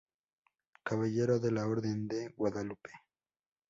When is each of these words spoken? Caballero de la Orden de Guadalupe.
Caballero 0.83 1.37
de 1.39 1.51
la 1.51 1.67
Orden 1.67 2.07
de 2.07 2.29
Guadalupe. 2.29 2.89